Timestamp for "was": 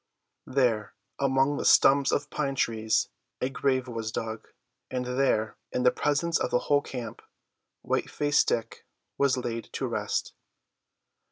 3.87-4.11, 9.19-9.37